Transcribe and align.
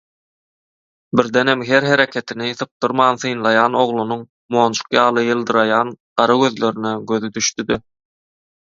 Birdenem 1.19 1.61
her 1.71 1.85
hereketini 1.89 2.49
sypdyrman 2.61 3.21
syünlaýan 3.25 3.79
oglunyň 3.85 4.25
monjuk 4.57 4.99
ýaly 5.01 5.27
ýyldyraýan 5.31 5.95
gara 6.21 6.41
gözlerine 6.47 6.97
gözi 7.15 7.35
düşdi-de 7.39 7.81